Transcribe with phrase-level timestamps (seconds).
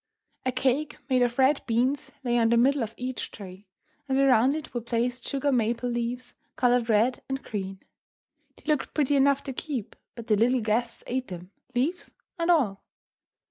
[0.47, 3.67] A cake made of red beans lay on the middle of each tray,
[4.09, 7.83] and around it were placed sugar maple leaves coloured red and green.
[8.55, 12.81] They looked pretty enough to keep, but the little guests ate them, leaves and all.